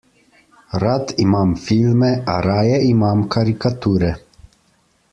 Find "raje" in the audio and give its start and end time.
2.47-2.81